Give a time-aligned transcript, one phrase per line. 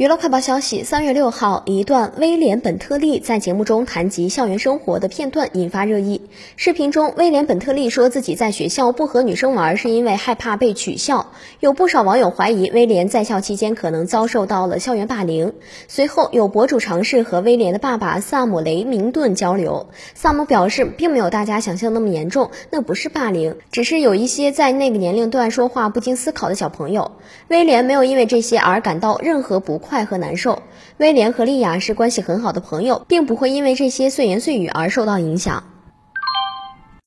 [0.00, 6.22] 娱乐快报消息：三月六号，一段威廉·本特利在节目中谈及校园生活的片段引发热议。
[6.56, 11.32] 视频中，威廉·本特利说自己在学校不和女生玩，是因为害怕被取笑。
[11.58, 15.52] 有不少网友怀疑威廉在校期间可能遭受到了校园霸凌。
[15.86, 27.12] 随后，有博主尝试和威廉的爸爸萨姆·雷明顿交流，萨姆表示并没有大家想象那么严重，那不是霸凌，只是有一些在那个年龄段说话不经思考的小朋友。
[27.48, 29.89] 威廉没有因为这些而感到任何不快。
[29.90, 30.62] 快和难受，
[30.98, 35.60] 威廉和莉亚是关系很好的朋友，并不会因为这些碎言碎语而受到影响。